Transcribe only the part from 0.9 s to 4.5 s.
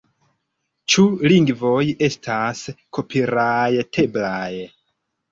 Ĉu lingvoj estas kopirajteblaj